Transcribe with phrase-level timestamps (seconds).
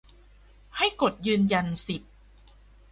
[0.77, 2.09] ให้กดยืนยันสิทธิ